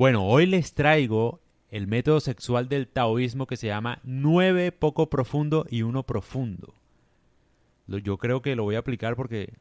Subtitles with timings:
[0.00, 5.66] Bueno, hoy les traigo el método sexual del taoísmo que se llama 9 poco profundo
[5.68, 6.74] y 1 profundo.
[7.86, 9.52] Yo creo que lo voy a aplicar porque,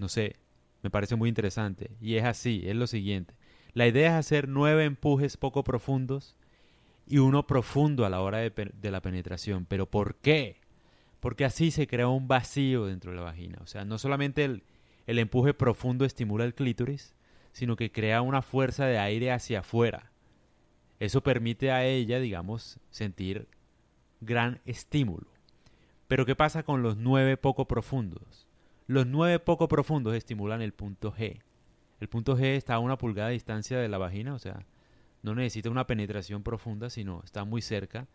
[0.00, 0.36] no sé,
[0.82, 1.90] me parece muy interesante.
[2.00, 3.34] Y es así, es lo siguiente.
[3.74, 6.38] La idea es hacer nueve empujes poco profundos
[7.06, 9.66] y uno profundo a la hora de, de, la penetración.
[9.66, 10.56] ¿Pero por qué?
[11.20, 13.58] Porque así se crea un vacío dentro de la vagina.
[13.60, 14.62] O sea, no solamente el,
[15.06, 17.14] el empuje profundo estimula el clítoris,
[17.56, 20.12] sino que crea una fuerza de aire hacia afuera.
[21.00, 23.48] Eso permite a ella, digamos, sentir
[24.20, 25.26] gran estímulo.
[26.06, 28.46] Pero ¿qué pasa con los nueve poco profundos?
[28.86, 31.40] Los nueve poco profundos estimulan el punto G.
[31.98, 34.66] El punto G está a una pulgada de distancia de la vagina, o sea,
[35.22, 38.06] no necesita una penetración profunda, sino está muy cerca.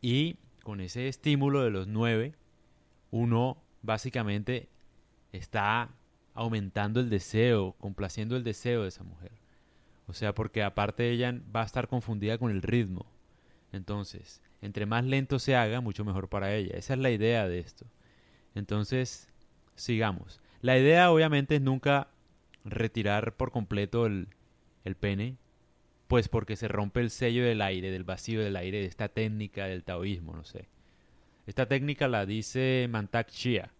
[0.00, 2.36] Y con ese estímulo de los nueve,
[3.10, 4.68] uno básicamente
[5.32, 5.90] está
[6.40, 9.32] aumentando el deseo, complaciendo el deseo de esa mujer.
[10.06, 13.04] O sea, porque aparte ella va a estar confundida con el ritmo.
[13.72, 16.78] Entonces, entre más lento se haga, mucho mejor para ella.
[16.78, 17.84] Esa es la idea de esto.
[18.54, 19.28] Entonces,
[19.74, 20.40] sigamos.
[20.62, 22.08] La idea obviamente es nunca
[22.64, 24.28] retirar por completo el,
[24.86, 25.36] el pene,
[26.08, 29.66] pues porque se rompe el sello del aire, del vacío del aire, de esta técnica
[29.66, 30.68] del taoísmo, no sé.
[31.46, 33.74] Esta técnica la dice Mantak Chia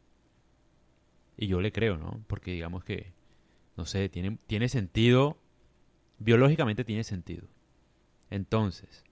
[1.41, 2.23] y yo le creo, ¿no?
[2.27, 3.15] Porque digamos que,
[3.79, 5.39] no sé, tiene, tiene sentido,
[6.19, 7.49] biológicamente tiene sentido.
[8.29, 9.05] Entonces,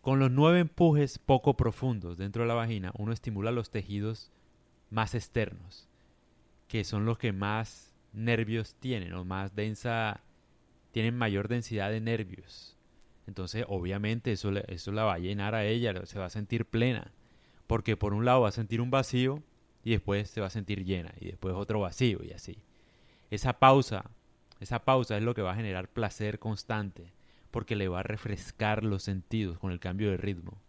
[0.00, 4.32] con los nueve empujes poco profundos dentro de la vagina, uno estimula los tejidos
[4.88, 5.86] más externos,
[6.66, 10.22] que son los que más nervios tienen, o más densa,
[10.92, 12.74] tienen mayor densidad de nervios.
[13.26, 17.12] Entonces, obviamente, eso, eso la va a llenar a ella, se va a sentir plena.
[17.66, 19.42] Porque por un lado va a sentir un vacío
[19.86, 22.58] y después se va a sentir llena y después otro vacío y así.
[23.30, 24.10] Esa pausa,
[24.58, 27.12] esa pausa es lo que va a generar placer constante
[27.52, 30.60] porque le va a refrescar los sentidos con el cambio de ritmo.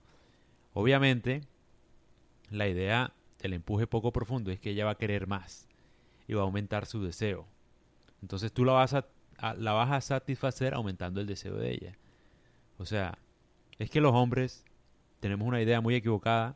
[0.76, 1.42] Obviamente,
[2.52, 5.68] la idea del empuje poco profundo es que ella va a querer más
[6.28, 7.48] y va a aumentar su deseo.
[8.22, 9.08] Entonces tú la vas a,
[9.58, 11.98] la vas a satisfacer aumentando el deseo de ella.
[12.78, 13.18] O sea,
[13.80, 14.64] es que los hombres
[15.20, 16.56] tenemos una idea muy equivocada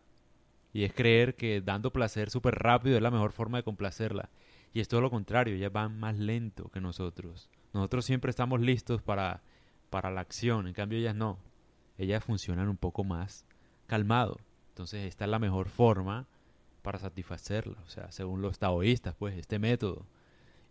[0.73, 4.29] y es creer que dando placer súper rápido es la mejor forma de complacerla.
[4.73, 7.49] Y es todo lo contrario, ellas van más lento que nosotros.
[7.73, 9.43] Nosotros siempre estamos listos para,
[9.89, 11.39] para la acción, en cambio ellas no.
[11.97, 13.45] Ellas funcionan un poco más
[13.87, 14.37] calmado.
[14.69, 16.27] Entonces esta es la mejor forma
[16.81, 17.77] para satisfacerla.
[17.85, 20.05] O sea, según los taoístas, pues, este método.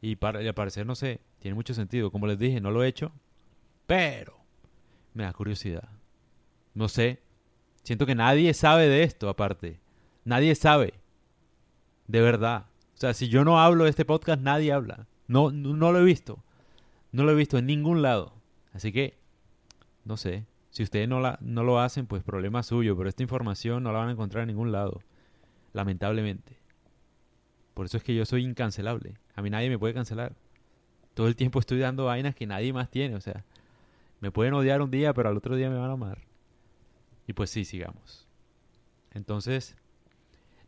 [0.00, 2.10] Y, para, y al parecer, no sé, tiene mucho sentido.
[2.10, 3.12] Como les dije, no lo he hecho,
[3.86, 4.38] pero
[5.12, 5.88] me da curiosidad.
[6.72, 7.20] No sé,
[7.82, 9.80] siento que nadie sabe de esto aparte.
[10.30, 10.94] Nadie sabe.
[12.06, 12.66] De verdad.
[12.94, 15.08] O sea, si yo no hablo de este podcast, nadie habla.
[15.26, 16.44] No, no, lo he visto.
[17.10, 18.32] No lo he visto en ningún lado.
[18.72, 19.18] Así que,
[20.04, 20.46] no sé.
[20.70, 21.18] Si ustedes no,
[21.64, 22.96] lo hacen, pues problema suyo.
[22.96, 25.00] Pero esta información no la van a encontrar en ningún lado.
[25.72, 26.60] Lamentablemente.
[27.74, 29.14] Por eso es que yo soy incancelable.
[29.34, 30.36] A mí nadie me puede cancelar.
[31.14, 33.16] Todo el tiempo estoy dando vainas que nadie más tiene.
[33.16, 33.44] O sea,
[34.20, 36.18] me pueden odiar un día, pero al otro día me van a amar.
[37.26, 38.28] Y pues sí, sigamos.
[39.10, 39.74] Entonces,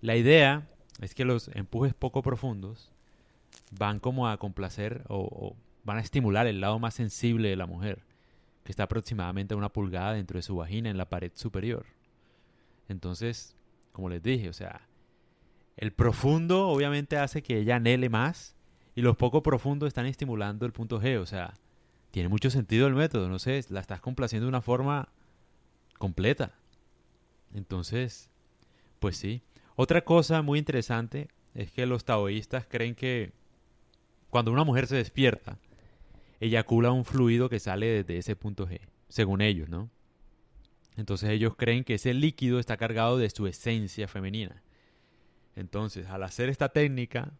[0.03, 0.69] la idea
[1.01, 2.93] es que los empujes poco profundos
[3.71, 8.03] van como a complacer o, van a estimular el lado más sensible de la mujer,
[8.65, 11.87] que está aproximadamente a una pulgada dentro de su vagina en la pared superior.
[12.89, 13.57] Entonces,
[13.93, 14.89] como les dije, o sea,
[15.77, 18.57] el profundo obviamente hace que ella anhele más
[18.95, 21.55] y los poco profundos están estimulando el punto G, o sea,
[22.11, 25.09] tiene mucho sentido el método, no sé, la estás complaciendo de una forma
[25.99, 26.55] completa.
[27.55, 28.29] Entonces,
[28.99, 29.43] pues sí.
[29.77, 33.33] Otra cosa muy interesante es que los taoístas creen que
[34.31, 35.59] cuando una mujer se despierta,
[36.41, 39.91] eyacula un fluido que sale desde ese punto G, según ellos, ¿no?
[40.97, 44.63] Entonces ellos creen que ese líquido está cargado de su esencia femenina.
[45.57, 47.33] Entonces, al hacer esta técnica,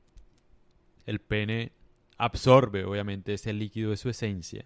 [1.07, 1.73] el pene
[2.19, 4.65] absorbe obviamente ese líquido de su esencia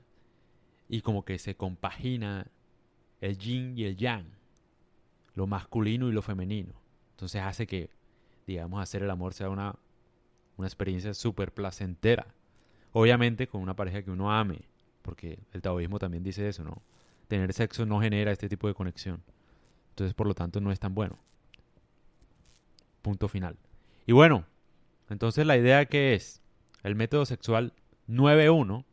[0.88, 2.50] y como que se compagina
[3.20, 4.26] el yin y el yang,
[5.34, 6.85] lo masculino y lo femenino.
[7.16, 7.88] Entonces hace que,
[8.46, 9.74] digamos, hacer el amor sea una,
[10.58, 12.26] una experiencia súper placentera.
[12.92, 14.60] Obviamente con una pareja que uno ame,
[15.00, 16.82] porque el taoísmo también dice eso, ¿no?
[17.26, 19.22] Tener sexo no genera este tipo de conexión.
[19.90, 21.18] Entonces, por lo tanto, no es tan bueno.
[23.00, 23.56] Punto final.
[24.06, 24.44] Y bueno,
[25.08, 26.42] entonces la idea que es,
[26.82, 27.72] el método sexual
[28.08, 28.84] 9.1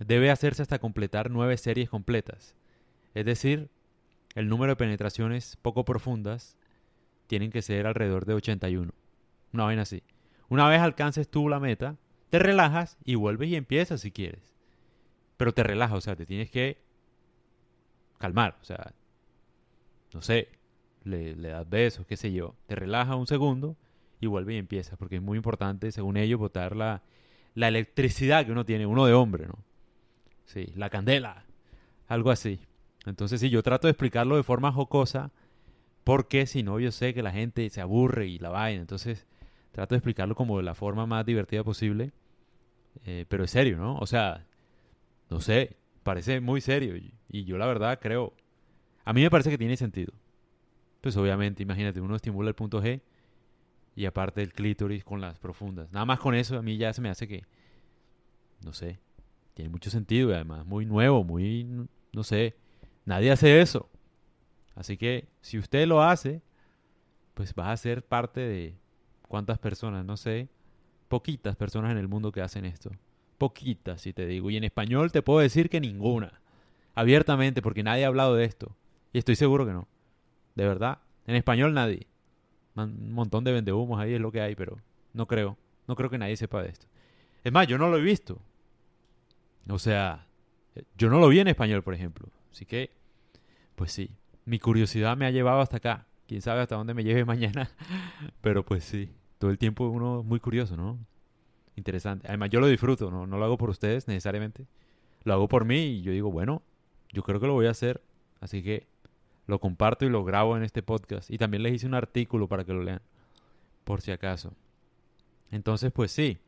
[0.00, 2.56] debe hacerse hasta completar nueve series completas.
[3.14, 3.70] Es decir,
[4.34, 6.56] el número de penetraciones poco profundas
[7.32, 8.92] tienen que ser alrededor de 81.
[9.54, 10.02] Una vaina así.
[10.50, 11.96] Una vez alcances tú la meta,
[12.28, 14.52] te relajas y vuelves y empiezas si quieres.
[15.38, 16.76] pero te relaja, o sea, te tienes que
[18.18, 18.92] calmar, o sea,
[20.12, 20.50] no sé,
[21.04, 23.78] le, das besos, qué sé yo, te relaja un segundo
[24.20, 27.02] y vuelve y empieza, porque es muy importante, según ellos, botar la,
[27.54, 29.58] la electricidad que uno tiene, uno de hombre, ¿no?
[30.44, 31.46] Sí, la candela,
[32.08, 32.60] algo así.
[33.06, 35.32] Entonces, sí, yo trato de explicarlo de forma jocosa,
[36.04, 38.80] porque si no, yo sé que la gente se aburre y la vaina.
[38.80, 39.26] Entonces,
[39.72, 42.12] trato de explicarlo como de la forma más divertida posible.
[43.04, 43.96] Eh, pero es serio, ¿no?
[43.98, 44.46] O sea,
[45.30, 46.96] no sé, parece muy serio.
[47.28, 48.34] Y yo la verdad creo,
[49.04, 50.12] a mí me parece que tiene sentido.
[51.00, 53.00] Pues obviamente, imagínate, uno estimula el punto G
[53.96, 55.90] y aparte el clítoris con las profundas.
[55.92, 57.44] Nada más con eso a mí ya se me hace que,
[58.64, 59.00] no sé,
[59.54, 61.66] tiene mucho sentido y además muy nuevo, muy,
[62.12, 62.54] no sé,
[63.04, 63.90] nadie hace eso.
[64.74, 66.42] Así que si usted lo hace,
[67.34, 68.76] pues va a ser parte de
[69.28, 70.48] cuántas personas, no sé,
[71.08, 72.90] poquitas personas en el mundo que hacen esto.
[73.38, 74.50] Poquitas, si te digo.
[74.50, 76.40] Y en español te puedo decir que ninguna.
[76.94, 78.76] Abiertamente, porque nadie ha hablado de esto.
[79.12, 79.88] Y estoy seguro que no.
[80.54, 80.98] De verdad.
[81.26, 82.06] En español nadie.
[82.74, 84.78] Un montón de vendehumos ahí es lo que hay, pero
[85.12, 85.58] no creo.
[85.86, 86.86] No creo que nadie sepa de esto.
[87.44, 88.40] Es más, yo no lo he visto.
[89.68, 90.26] O sea,
[90.96, 92.28] yo no lo vi en español, por ejemplo.
[92.50, 92.90] Así que,
[93.74, 94.10] pues sí,
[94.44, 96.06] mi curiosidad me ha llevado hasta acá.
[96.26, 97.70] Quién sabe hasta dónde me lleve mañana.
[98.40, 100.98] Pero pues sí, todo el tiempo uno muy curioso, ¿no?
[101.76, 102.26] Interesante.
[102.28, 103.26] Además, yo lo disfruto, ¿no?
[103.26, 104.66] No lo hago por ustedes necesariamente.
[105.24, 106.62] Lo hago por mí y yo digo, bueno,
[107.12, 108.02] yo creo que lo voy a hacer.
[108.40, 108.86] Así que
[109.46, 111.30] lo comparto y lo grabo en este podcast.
[111.30, 113.02] Y también les hice un artículo para que lo lean,
[113.84, 114.52] por si acaso.
[115.50, 116.38] Entonces, pues sí,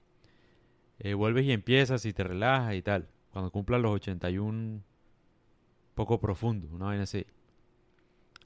[0.99, 3.09] eh, vuelves y empiezas y te relajas y tal.
[3.33, 4.81] Cuando cumplas los 81,
[5.95, 7.27] poco profundo, una vaina así.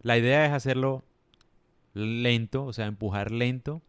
[0.02, 1.04] La idea es hacerlo
[1.94, 3.82] lento, o sea, empujar lento,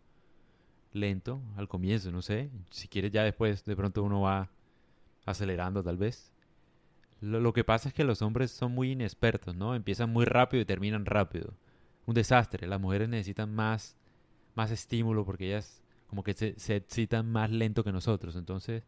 [0.92, 2.50] lento al comienzo, no sé.
[2.72, 4.50] Si quieres ya después, de pronto uno va
[5.26, 6.34] acelerando tal vez.
[7.22, 9.76] Lo, que pasa es que los hombres son muy inexpertos, ¿no?
[9.76, 11.54] Empiezan muy rápido y terminan rápido.
[12.06, 12.66] Un desastre.
[12.66, 13.98] Las mujeres necesitan más,
[14.56, 18.36] más estímulo porque ellas como que se, se excitan más lento que nosotros.
[18.36, 18.84] Entonces,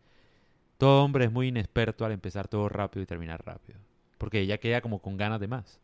[0.77, 3.79] todo hombre es muy inexperto al empezar todo rápido y terminar rápido.
[4.17, 5.79] Porque ella queda como con ganas de más.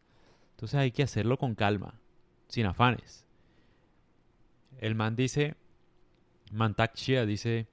[0.57, 2.00] Entonces hay que hacerlo con calma,
[2.48, 3.25] sin afanes.
[4.80, 5.56] El man dice,
[6.51, 7.68] Mantak dice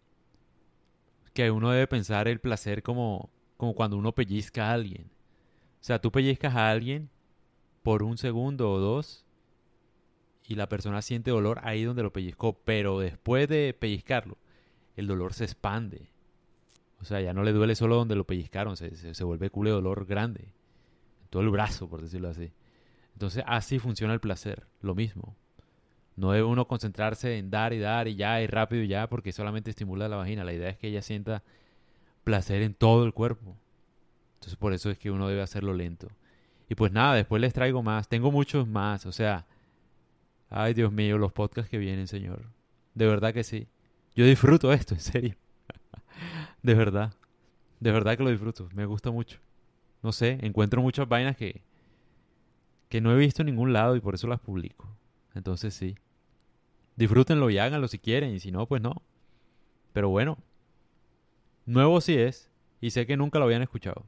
[1.32, 5.04] que uno debe pensar el placer como como cuando uno pellizca a alguien.
[5.80, 7.10] O sea, tú pellizcas a alguien
[7.82, 9.24] por un segundo o dos
[10.46, 14.36] y la persona siente dolor ahí donde lo pellizcó, pero después de pellizcarlo,
[14.96, 16.10] el dolor se expande.
[17.00, 19.74] O sea, ya no le duele solo donde lo pellizcaron, se, se, vuelve culo de
[19.76, 20.42] dolor grande.
[20.42, 22.52] En todo el brazo, por decirlo así.
[23.14, 25.34] Entonces, así funciona el placer, lo mismo.
[26.16, 29.32] No debe uno concentrarse en dar y dar y ya y rápido y ya porque
[29.32, 30.44] solamente estimula la vagina.
[30.44, 31.42] La idea es que ella sienta
[32.22, 33.56] placer en todo el cuerpo.
[34.34, 36.08] Entonces por eso es que uno debe hacerlo lento.
[36.68, 38.08] Y pues nada, después les traigo más.
[38.08, 39.06] Tengo muchos más.
[39.06, 39.46] O sea,
[40.50, 42.44] ay Dios mío, los podcasts que vienen, Señor.
[42.94, 43.66] De verdad que sí.
[44.14, 45.34] Yo disfruto esto, en serio.
[46.62, 47.12] de verdad.
[47.80, 48.68] De verdad que lo disfruto.
[48.72, 49.38] Me gusta mucho.
[50.02, 51.62] No sé, encuentro muchas vainas que,
[52.94, 54.88] que no he visto en ningún lado y por eso las publico.
[55.34, 55.96] Entonces sí.
[56.94, 59.02] Disfrútenlo y háganlo si quieren y si no, pues no.
[59.92, 60.38] Pero bueno,
[61.66, 64.06] Nuevo sí es, y sé que nunca lo habían escuchado.